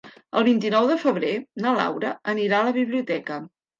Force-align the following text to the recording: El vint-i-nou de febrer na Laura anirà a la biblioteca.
El 0.39 0.45
vint-i-nou 0.45 0.87
de 0.91 0.95
febrer 1.03 1.33
na 1.65 1.75
Laura 1.81 2.15
anirà 2.35 2.59
a 2.63 2.67
la 2.71 2.77
biblioteca. 2.79 3.39